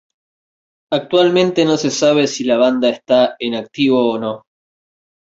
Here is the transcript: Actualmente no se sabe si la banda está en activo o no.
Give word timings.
Actualmente 0.91 1.63
no 1.63 1.77
se 1.77 1.91
sabe 1.91 2.25
si 2.25 2.43
la 2.43 2.57
banda 2.57 2.89
está 2.89 3.35
en 3.37 3.53
activo 3.53 4.11
o 4.13 4.17
no. 4.17 4.45